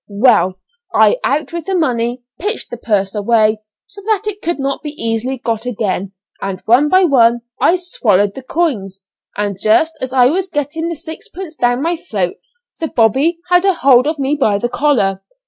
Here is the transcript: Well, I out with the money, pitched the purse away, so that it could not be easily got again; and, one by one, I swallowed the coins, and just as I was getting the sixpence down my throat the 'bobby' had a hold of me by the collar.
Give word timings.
Well, 0.07 0.55
I 0.95 1.19
out 1.23 1.53
with 1.53 1.67
the 1.67 1.75
money, 1.75 2.23
pitched 2.39 2.71
the 2.71 2.77
purse 2.77 3.13
away, 3.13 3.59
so 3.85 4.01
that 4.07 4.25
it 4.25 4.41
could 4.41 4.57
not 4.57 4.81
be 4.81 4.89
easily 4.89 5.37
got 5.37 5.67
again; 5.67 6.13
and, 6.41 6.59
one 6.65 6.89
by 6.89 7.03
one, 7.03 7.41
I 7.61 7.75
swallowed 7.75 8.33
the 8.33 8.41
coins, 8.41 9.03
and 9.37 9.59
just 9.61 9.95
as 10.01 10.11
I 10.11 10.25
was 10.25 10.49
getting 10.49 10.89
the 10.89 10.95
sixpence 10.95 11.55
down 11.55 11.83
my 11.83 11.97
throat 11.97 12.37
the 12.79 12.87
'bobby' 12.87 13.41
had 13.49 13.63
a 13.63 13.75
hold 13.75 14.07
of 14.07 14.17
me 14.17 14.35
by 14.35 14.57
the 14.57 14.69
collar. 14.69 15.21